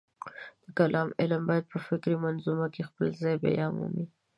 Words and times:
د 0.63 0.65
کلام 0.77 1.09
علم 1.21 1.41
باید 1.49 1.65
په 1.71 1.77
فکري 1.87 2.15
منظومه 2.25 2.67
کې 2.73 2.87
خپل 2.89 3.07
ځای 3.21 3.35
بیامومي. 3.43 4.05